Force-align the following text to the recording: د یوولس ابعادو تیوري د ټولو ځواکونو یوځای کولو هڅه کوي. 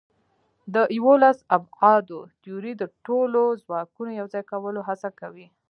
د 0.73 0.75
یوولس 0.97 1.37
ابعادو 1.57 2.19
تیوري 2.41 2.73
د 2.77 2.83
ټولو 3.05 3.41
ځواکونو 3.63 4.11
یوځای 4.21 4.43
کولو 4.51 4.81
هڅه 4.89 5.09
کوي. 5.19 5.47